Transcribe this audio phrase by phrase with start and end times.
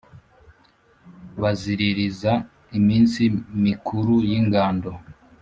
[1.41, 2.31] Baziririza
[2.77, 3.21] iminsi
[3.65, 4.91] mikuru y'ingando